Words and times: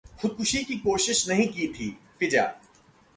खुदकुशी 0.21 0.63
की 0.63 0.75
कोशिश 0.77 1.27
नहीं 1.29 1.47
की 1.47 1.67
थी: 1.67 1.89
फिजा 2.19 2.43